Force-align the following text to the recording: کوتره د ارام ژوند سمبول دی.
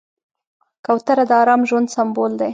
کوتره 0.85 1.23
د 1.29 1.31
ارام 1.41 1.61
ژوند 1.69 1.87
سمبول 1.95 2.31
دی. 2.41 2.49